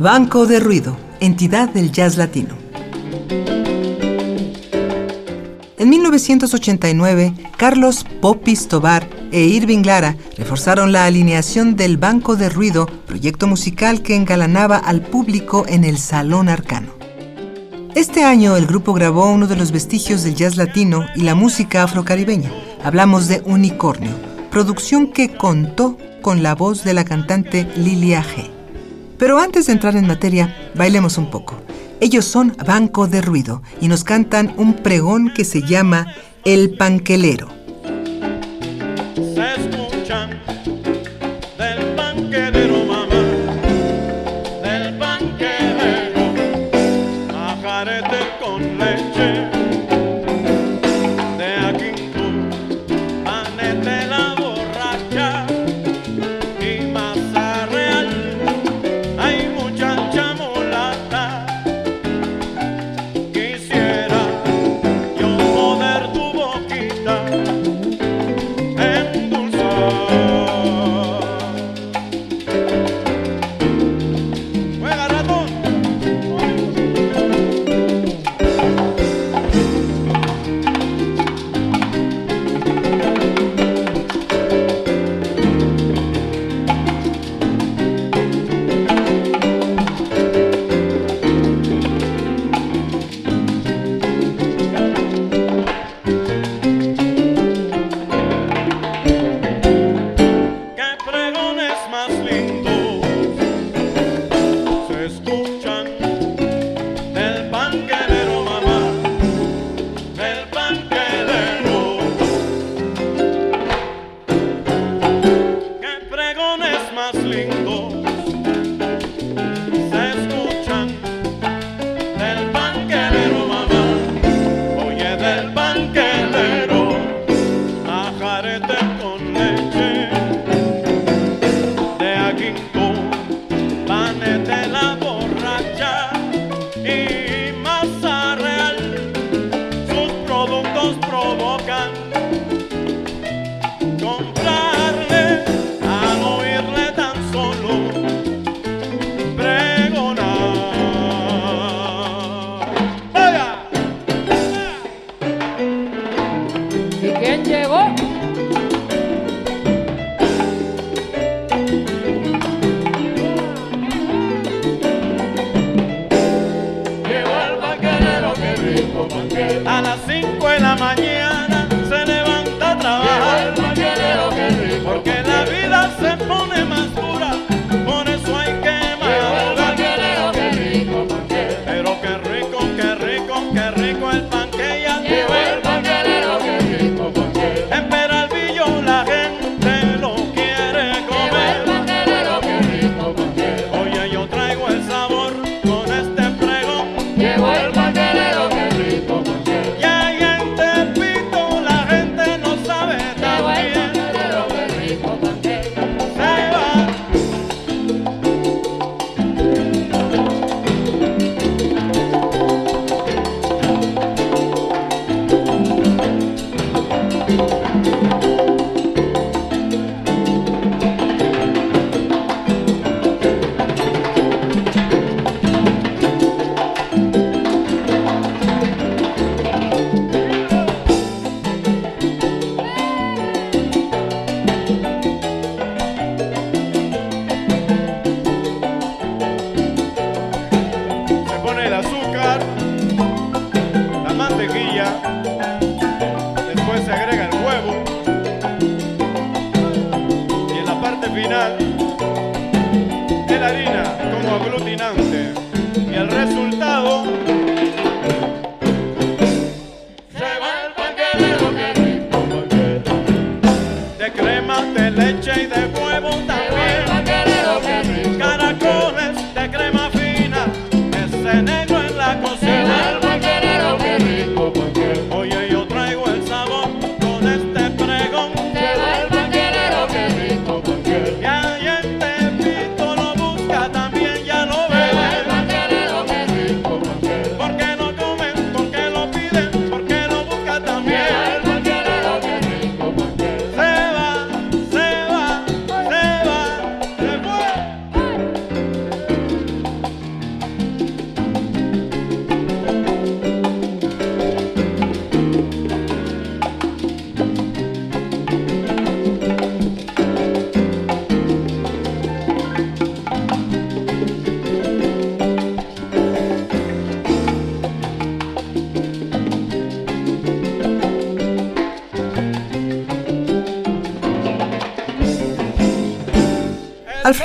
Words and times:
Banco 0.00 0.46
de 0.46 0.60
Ruido, 0.60 0.96
entidad 1.20 1.68
del 1.68 1.92
jazz 1.92 2.16
latino. 2.16 2.54
En 5.76 5.90
1989, 5.90 7.34
Carlos 7.58 8.06
Popis 8.22 8.66
Tobar 8.66 9.06
e 9.30 9.42
Irving 9.42 9.84
Lara 9.84 10.16
reforzaron 10.38 10.92
la 10.92 11.04
alineación 11.04 11.76
del 11.76 11.98
Banco 11.98 12.36
de 12.36 12.48
Ruido, 12.48 12.86
proyecto 13.06 13.46
musical 13.46 14.00
que 14.00 14.16
engalanaba 14.16 14.78
al 14.78 15.02
público 15.02 15.66
en 15.68 15.84
el 15.84 15.98
Salón 15.98 16.48
Arcano. 16.48 16.94
Este 17.94 18.24
año 18.24 18.56
el 18.56 18.64
grupo 18.64 18.94
grabó 18.94 19.30
uno 19.30 19.48
de 19.48 19.56
los 19.56 19.70
vestigios 19.70 20.22
del 20.22 20.34
jazz 20.34 20.56
latino 20.56 21.04
y 21.14 21.24
la 21.24 21.34
música 21.34 21.82
afrocaribeña. 21.82 22.50
Hablamos 22.82 23.28
de 23.28 23.42
Unicornio, 23.44 24.12
producción 24.50 25.12
que 25.12 25.36
contó 25.36 25.98
con 26.22 26.42
la 26.42 26.54
voz 26.54 26.84
de 26.84 26.94
la 26.94 27.04
cantante 27.04 27.68
Lilia 27.76 28.24
G. 28.24 28.59
Pero 29.20 29.38
antes 29.38 29.66
de 29.66 29.74
entrar 29.74 29.96
en 29.96 30.06
materia, 30.06 30.56
bailemos 30.74 31.18
un 31.18 31.30
poco. 31.30 31.60
Ellos 32.00 32.24
son 32.24 32.56
Banco 32.66 33.06
de 33.06 33.20
Ruido 33.20 33.62
y 33.78 33.88
nos 33.88 34.02
cantan 34.02 34.54
un 34.56 34.76
pregón 34.76 35.30
que 35.34 35.44
se 35.44 35.60
llama 35.60 36.06
El 36.42 36.78
Panquelero. 36.78 37.59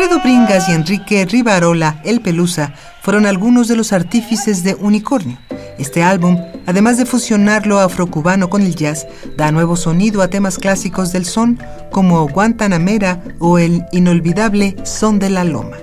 Alfredo 0.05 0.21
Bringas 0.21 0.69
y 0.69 0.73
Enrique 0.73 1.25
Rivarola, 1.25 1.99
El 2.03 2.21
Pelusa, 2.21 2.75
fueron 3.01 3.25
algunos 3.25 3.67
de 3.67 3.75
los 3.75 3.91
artífices 3.91 4.61
de 4.61 4.75
Unicornio. 4.75 5.39
Este 5.79 6.03
álbum, 6.03 6.37
además 6.67 6.99
de 6.99 7.07
fusionar 7.07 7.65
lo 7.65 7.79
afrocubano 7.79 8.47
con 8.47 8.61
el 8.61 8.75
jazz, 8.75 9.07
da 9.35 9.51
nuevo 9.51 9.75
sonido 9.75 10.21
a 10.21 10.27
temas 10.27 10.59
clásicos 10.59 11.11
del 11.11 11.25
son 11.25 11.57
como 11.91 12.27
Guantanamera 12.27 13.23
o 13.39 13.57
el 13.57 13.83
inolvidable 13.91 14.75
Son 14.83 15.17
de 15.17 15.31
la 15.31 15.43
Loma. 15.43 15.77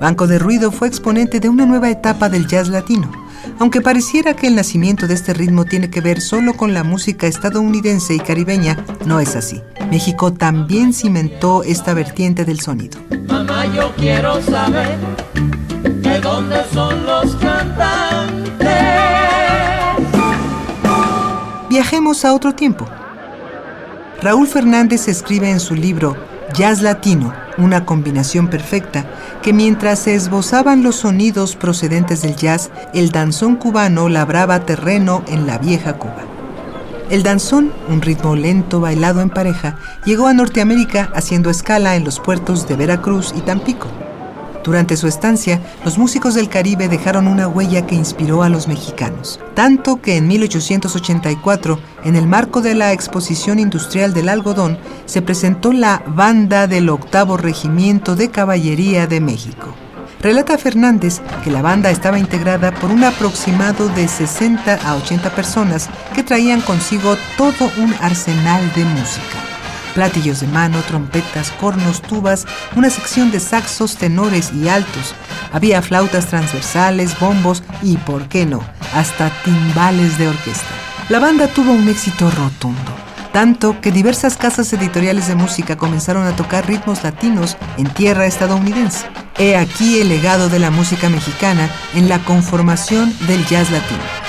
Banco 0.00 0.28
de 0.28 0.38
Ruido 0.38 0.70
fue 0.70 0.86
exponente 0.86 1.40
de 1.40 1.48
una 1.48 1.66
nueva 1.66 1.90
etapa 1.90 2.28
del 2.28 2.46
jazz 2.46 2.68
latino. 2.68 3.10
Aunque 3.58 3.80
pareciera 3.80 4.34
que 4.34 4.46
el 4.46 4.54
nacimiento 4.54 5.08
de 5.08 5.14
este 5.14 5.34
ritmo 5.34 5.64
tiene 5.64 5.90
que 5.90 6.00
ver 6.00 6.20
solo 6.20 6.54
con 6.54 6.72
la 6.72 6.84
música 6.84 7.26
estadounidense 7.26 8.14
y 8.14 8.20
caribeña, 8.20 8.76
no 9.06 9.18
es 9.18 9.34
así. 9.34 9.60
México 9.90 10.32
también 10.32 10.92
cimentó 10.92 11.64
esta 11.64 11.94
vertiente 11.94 12.44
del 12.44 12.60
sonido. 12.60 13.00
Mamá, 13.60 13.74
yo 13.74 13.92
quiero 13.96 14.40
saber 14.40 14.96
de 15.84 16.20
dónde 16.20 16.56
son 16.72 17.04
los 17.04 17.34
cantantes. 17.36 18.68
Viajemos 21.68 22.24
a 22.24 22.32
otro 22.32 22.54
tiempo. 22.54 22.86
Raúl 24.22 24.46
Fernández 24.46 25.08
escribe 25.08 25.50
en 25.50 25.60
su 25.60 25.74
libro 25.74 26.16
Jazz 26.54 26.80
Latino, 26.80 27.34
una 27.58 27.84
combinación 27.84 28.48
perfecta, 28.48 29.04
que 29.42 29.52
mientras 29.52 29.98
se 29.98 30.14
esbozaban 30.14 30.82
los 30.82 30.96
sonidos 30.96 31.54
procedentes 31.54 32.22
del 32.22 32.36
jazz, 32.36 32.70
el 32.94 33.10
danzón 33.10 33.56
cubano 33.56 34.08
labraba 34.08 34.60
terreno 34.60 35.22
en 35.28 35.46
la 35.46 35.58
vieja 35.58 35.98
Cuba. 35.98 36.29
El 37.10 37.24
danzón, 37.24 37.72
un 37.88 38.02
ritmo 38.02 38.36
lento 38.36 38.78
bailado 38.78 39.20
en 39.20 39.30
pareja, 39.30 39.76
llegó 40.04 40.28
a 40.28 40.32
Norteamérica 40.32 41.10
haciendo 41.12 41.50
escala 41.50 41.96
en 41.96 42.04
los 42.04 42.20
puertos 42.20 42.68
de 42.68 42.76
Veracruz 42.76 43.34
y 43.36 43.40
Tampico. 43.40 43.88
Durante 44.62 44.96
su 44.96 45.08
estancia, 45.08 45.60
los 45.84 45.98
músicos 45.98 46.34
del 46.34 46.48
Caribe 46.48 46.86
dejaron 46.86 47.26
una 47.26 47.48
huella 47.48 47.84
que 47.84 47.96
inspiró 47.96 48.44
a 48.44 48.48
los 48.48 48.68
mexicanos, 48.68 49.40
tanto 49.54 50.00
que 50.00 50.18
en 50.18 50.28
1884, 50.28 51.80
en 52.04 52.14
el 52.14 52.28
marco 52.28 52.60
de 52.60 52.76
la 52.76 52.92
Exposición 52.92 53.58
Industrial 53.58 54.14
del 54.14 54.28
Algodón, 54.28 54.78
se 55.06 55.20
presentó 55.20 55.72
la 55.72 56.04
Banda 56.06 56.68
del 56.68 56.88
Octavo 56.88 57.36
Regimiento 57.36 58.14
de 58.14 58.30
Caballería 58.30 59.08
de 59.08 59.20
México. 59.20 59.74
Relata 60.20 60.58
Fernández 60.58 61.20
que 61.42 61.50
la 61.50 61.62
banda 61.62 61.90
estaba 61.90 62.18
integrada 62.18 62.72
por 62.72 62.90
un 62.90 63.04
aproximado 63.04 63.88
de 63.88 64.06
60 64.06 64.74
a 64.74 64.96
80 64.96 65.30
personas 65.34 65.88
que 66.14 66.22
traían 66.22 66.60
consigo 66.60 67.16
todo 67.38 67.70
un 67.78 67.94
arsenal 68.00 68.60
de 68.74 68.84
música 68.84 69.50
platillos 69.94 70.40
de 70.40 70.46
mano, 70.46 70.80
trompetas, 70.82 71.50
cornos, 71.52 72.00
tubas, 72.02 72.46
una 72.76 72.90
sección 72.90 73.30
de 73.30 73.40
saxos, 73.40 73.96
tenores 73.96 74.52
y 74.52 74.68
altos. 74.68 75.14
Había 75.52 75.82
flautas 75.82 76.26
transversales, 76.26 77.18
bombos 77.18 77.62
y, 77.82 77.96
por 77.96 78.28
qué 78.28 78.46
no, 78.46 78.62
hasta 78.94 79.30
timbales 79.44 80.18
de 80.18 80.28
orquesta. 80.28 80.68
La 81.08 81.18
banda 81.18 81.48
tuvo 81.48 81.72
un 81.72 81.88
éxito 81.88 82.30
rotundo, 82.30 82.94
tanto 83.32 83.80
que 83.80 83.92
diversas 83.92 84.36
casas 84.36 84.72
editoriales 84.72 85.28
de 85.28 85.34
música 85.34 85.76
comenzaron 85.76 86.26
a 86.26 86.36
tocar 86.36 86.66
ritmos 86.66 87.02
latinos 87.02 87.56
en 87.78 87.88
tierra 87.88 88.26
estadounidense. 88.26 89.06
He 89.38 89.56
aquí 89.56 90.00
el 90.00 90.08
legado 90.08 90.48
de 90.48 90.58
la 90.58 90.70
música 90.70 91.08
mexicana 91.08 91.70
en 91.94 92.08
la 92.08 92.18
conformación 92.24 93.14
del 93.26 93.46
jazz 93.46 93.70
latino. 93.70 94.19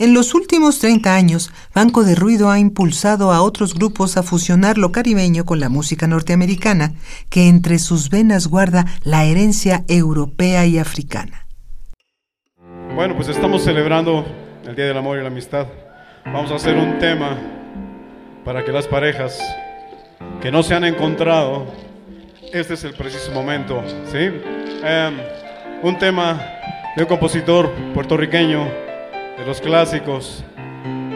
En 0.00 0.14
los 0.14 0.32
últimos 0.32 0.78
30 0.78 1.14
años, 1.14 1.52
Banco 1.74 2.04
de 2.04 2.14
Ruido 2.14 2.48
ha 2.48 2.58
impulsado 2.58 3.32
a 3.32 3.42
otros 3.42 3.74
grupos 3.74 4.16
a 4.16 4.22
fusionar 4.22 4.78
lo 4.78 4.92
caribeño 4.92 5.44
con 5.44 5.60
la 5.60 5.68
música 5.68 6.06
norteamericana, 6.06 6.94
que 7.28 7.48
entre 7.48 7.78
sus 7.78 8.08
venas 8.08 8.46
guarda 8.46 8.86
la 9.04 9.26
herencia 9.26 9.84
europea 9.88 10.64
y 10.64 10.78
africana. 10.78 11.46
Bueno, 12.94 13.14
pues 13.14 13.28
estamos 13.28 13.62
celebrando 13.62 14.24
el 14.66 14.74
Día 14.74 14.86
del 14.86 14.96
Amor 14.96 15.18
y 15.18 15.20
la 15.20 15.28
Amistad. 15.28 15.66
Vamos 16.24 16.50
a 16.50 16.54
hacer 16.54 16.78
un 16.78 16.98
tema 16.98 17.36
para 18.42 18.64
que 18.64 18.72
las 18.72 18.86
parejas 18.86 19.38
que 20.40 20.50
no 20.50 20.62
se 20.62 20.74
han 20.74 20.84
encontrado, 20.84 21.66
este 22.54 22.72
es 22.72 22.84
el 22.84 22.94
preciso 22.94 23.32
momento, 23.32 23.84
¿sí? 24.10 24.30
Em, 24.82 25.18
un 25.82 25.98
tema 25.98 26.40
de 26.96 27.02
un 27.02 27.08
compositor 27.08 27.70
puertorriqueño 27.92 28.88
de 29.38 29.46
los 29.46 29.60
clásicos 29.60 30.44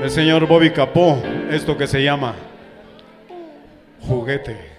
del 0.01 0.11
señor 0.11 0.47
Bobby 0.47 0.71
Capó, 0.71 1.23
esto 1.51 1.77
que 1.77 1.87
se 1.87 2.03
llama 2.03 2.35
juguete. 4.01 4.75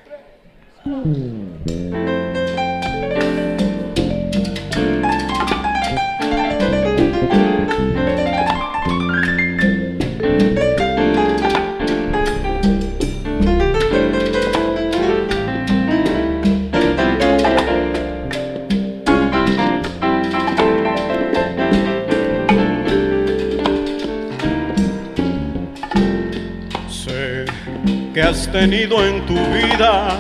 Tenido 28.62 29.06
en 29.06 29.26
tu 29.26 29.34
vida 29.34 30.18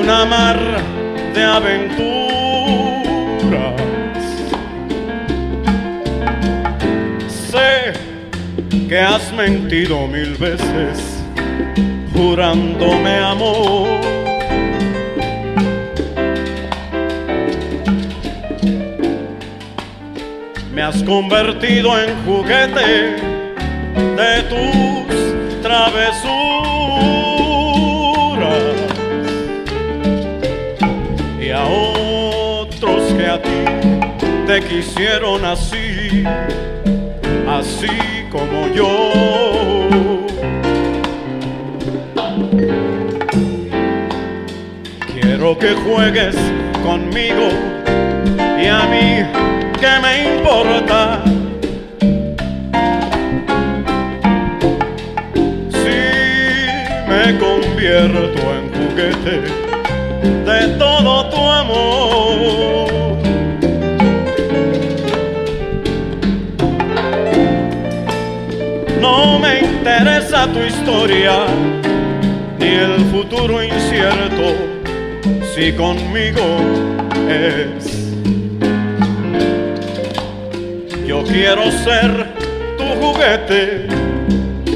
una 0.00 0.24
mar 0.24 0.58
de 1.34 1.44
aventuras. 1.44 1.82
Sé 7.28 7.92
que 8.88 8.98
has 8.98 9.30
mentido 9.34 10.06
mil 10.06 10.34
veces 10.36 11.22
jurándome 12.14 13.18
amor. 13.18 14.00
Me 20.72 20.80
has 20.80 21.02
convertido 21.02 22.00
en 22.00 22.16
juguete 22.24 23.16
de 24.16 24.42
tus 24.48 25.60
travesuras. 25.60 26.15
Te 34.60 34.62
quisieron 34.62 35.44
así, 35.44 36.24
así 37.46 37.88
como 38.30 38.68
yo. 38.72 39.12
Quiero 45.12 45.58
que 45.58 45.74
juegues 45.74 46.36
conmigo 46.82 47.48
y 48.58 48.66
a 48.66 48.84
mí, 48.86 49.26
¿qué 49.78 49.92
me 50.00 50.36
importa? 50.36 51.22
Si 55.68 55.98
me 57.10 57.38
convierto 57.38 58.42
en 58.54 58.72
juguete 58.72 59.65
tu 70.52 70.60
historia 70.60 71.46
ni 72.58 72.66
el 72.66 73.00
futuro 73.12 73.62
incierto 73.62 74.54
si 75.54 75.72
conmigo 75.72 76.58
es. 77.28 78.12
Yo 81.06 81.22
quiero 81.24 81.70
ser 81.70 82.26
tu 82.76 82.84
juguete 83.00 83.86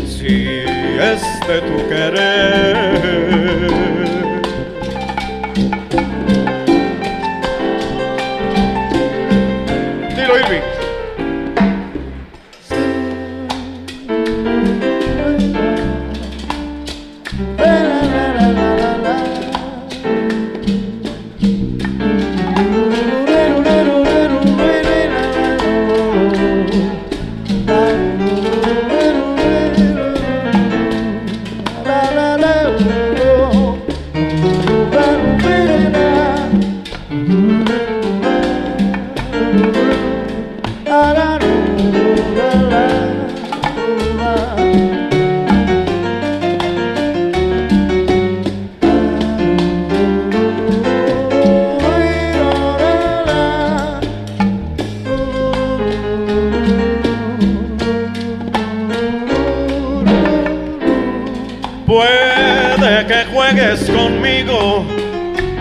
si 0.06 0.46
es 1.00 1.22
de 1.48 1.60
tu 1.60 1.88
querer. 1.88 3.09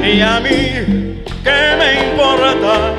Y 0.03 0.21
a 0.21 0.39
mí 0.39 1.19
qué 1.43 1.61
me 1.79 1.89
importa. 2.09 2.93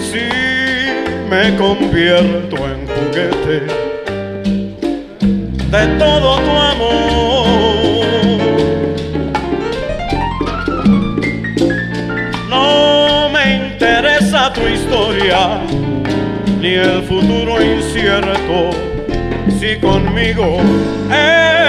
Si 0.00 0.26
me 1.28 1.56
convierto 1.56 2.56
en 2.56 2.86
juguete 2.86 3.92
de 5.70 5.86
todo 5.98 6.38
tu 6.40 6.50
amor. 6.50 7.12
No 12.48 13.28
me 13.30 13.72
interesa 13.72 14.52
tu 14.52 14.66
historia 14.68 15.60
ni 16.60 16.74
el 16.74 17.02
futuro 17.02 17.62
incierto 17.62 18.70
si 19.58 19.78
conmigo 19.80 20.60
es. 21.10 21.61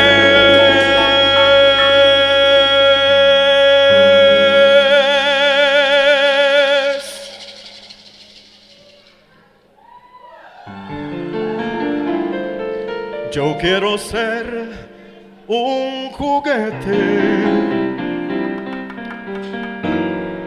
Quiero 13.64 13.98
ser 13.98 14.46
un 15.48 16.12
juguete. 16.12 17.00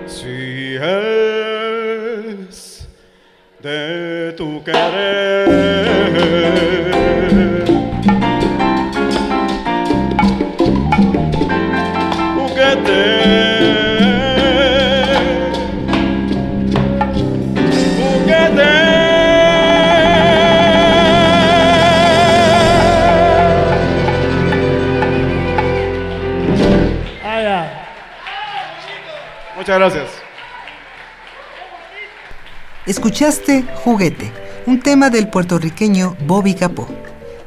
Si 0.06 0.76
es 0.76 0.86
de 3.62 4.34
tu 4.36 4.62
querer. 4.62 5.56
Gracias. 29.78 30.08
Escuchaste 32.86 33.64
Juguete, 33.84 34.32
un 34.64 34.80
tema 34.80 35.10
del 35.10 35.28
puertorriqueño 35.28 36.16
Bobby 36.26 36.54
Capó. 36.54 36.88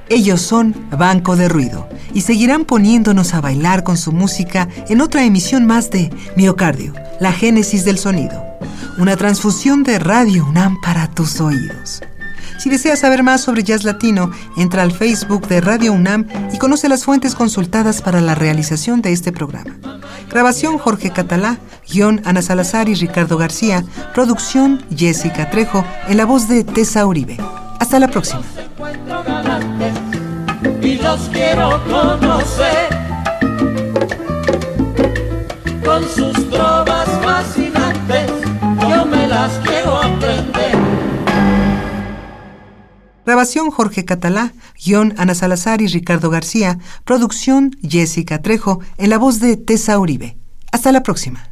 Ellos 0.09 0.41
son 0.41 0.75
Banco 0.91 1.35
de 1.35 1.49
Ruido 1.49 1.89
y 2.13 2.21
seguirán 2.21 2.65
poniéndonos 2.65 3.33
a 3.33 3.41
bailar 3.41 3.83
con 3.83 3.97
su 3.97 4.11
música 4.11 4.67
en 4.89 5.01
otra 5.01 5.23
emisión 5.23 5.65
más 5.65 5.89
de 5.89 6.11
Miocardio, 6.35 6.93
la 7.19 7.31
génesis 7.31 7.83
del 7.83 7.97
sonido. 7.97 8.43
Una 8.99 9.15
transfusión 9.15 9.83
de 9.83 9.97
Radio 9.97 10.45
UNAM 10.45 10.79
para 10.81 11.09
tus 11.09 11.39
oídos. 11.41 12.01
Si 12.59 12.69
deseas 12.69 12.99
saber 12.99 13.23
más 13.23 13.39
sobre 13.39 13.63
jazz 13.63 13.85
latino, 13.85 14.31
entra 14.57 14.83
al 14.83 14.91
Facebook 14.91 15.47
de 15.47 15.61
Radio 15.61 15.93
UNAM 15.93 16.27
y 16.53 16.57
conoce 16.57 16.89
las 16.89 17.05
fuentes 17.05 17.33
consultadas 17.33 18.01
para 18.01 18.19
la 18.19 18.35
realización 18.35 19.01
de 19.01 19.13
este 19.13 19.31
programa. 19.31 19.77
Grabación 20.29 20.77
Jorge 20.77 21.11
Catalá, 21.11 21.57
guion 21.89 22.21
Ana 22.25 22.41
Salazar 22.41 22.89
y 22.89 22.95
Ricardo 22.95 23.37
García, 23.37 23.85
producción 24.13 24.83
Jessica 24.93 25.49
Trejo, 25.49 25.85
en 26.09 26.17
la 26.17 26.25
voz 26.25 26.49
de 26.49 26.65
Tessa 26.65 27.05
Uribe. 27.05 27.37
Hasta 27.79 27.97
la 27.97 28.09
próxima. 28.09 28.41
Grabación 43.39 43.71
Jorge 43.71 44.03
Catalá, 44.03 44.51
guion 44.83 45.13
Ana 45.17 45.33
Salazar 45.33 45.81
y 45.81 45.87
Ricardo 45.87 46.29
García, 46.29 46.77
producción 47.05 47.71
Jessica 47.81 48.41
Trejo, 48.41 48.81
en 48.97 49.09
la 49.09 49.17
voz 49.17 49.39
de 49.39 49.55
Tessa 49.55 49.97
Uribe. 49.97 50.35
Hasta 50.73 50.91
la 50.91 51.03
próxima. 51.03 51.49